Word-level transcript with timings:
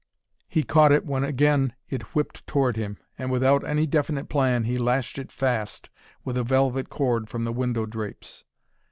He 0.49 0.63
caught 0.63 0.91
it 0.91 1.05
when 1.05 1.23
again 1.23 1.75
it 1.87 2.15
whipped 2.15 2.47
toward 2.47 2.75
him, 2.75 2.97
and, 3.19 3.29
without 3.29 3.63
any 3.63 3.85
definite 3.85 4.29
plan, 4.29 4.63
he 4.63 4.79
lashed 4.79 5.19
it 5.19 5.31
fast 5.31 5.91
with 6.25 6.37
a 6.37 6.43
velvet 6.43 6.89
cord 6.89 7.29
from 7.29 7.43
the 7.43 7.53
window 7.53 7.85
drapes. 7.85 8.43